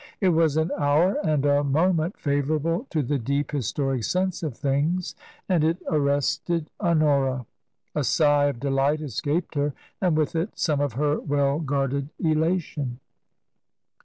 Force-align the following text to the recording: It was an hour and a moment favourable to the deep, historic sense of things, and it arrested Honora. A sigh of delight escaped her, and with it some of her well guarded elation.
It 0.19 0.29
was 0.29 0.57
an 0.57 0.71
hour 0.79 1.17
and 1.23 1.45
a 1.45 1.63
moment 1.63 2.17
favourable 2.19 2.87
to 2.89 3.03
the 3.03 3.19
deep, 3.19 3.51
historic 3.51 4.03
sense 4.03 4.41
of 4.41 4.57
things, 4.57 5.13
and 5.47 5.63
it 5.63 5.77
arrested 5.87 6.71
Honora. 6.79 7.45
A 7.93 8.03
sigh 8.03 8.45
of 8.45 8.59
delight 8.59 9.01
escaped 9.01 9.53
her, 9.53 9.75
and 10.01 10.17
with 10.17 10.35
it 10.35 10.57
some 10.57 10.81
of 10.81 10.93
her 10.93 11.19
well 11.19 11.59
guarded 11.59 12.09
elation. 12.19 12.99